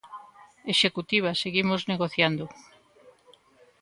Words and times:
Executiva 0.73 1.37
Seguimos 1.41 1.81
negociando. 1.91 2.45